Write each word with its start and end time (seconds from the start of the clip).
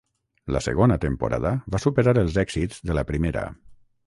La 0.55 0.61
segona 0.67 0.97
temporada 1.03 1.51
va 1.75 1.83
superar 1.87 2.17
els 2.23 2.41
èxits 2.45 2.83
de 2.91 2.97
la 3.01 3.05
primera. 3.13 3.47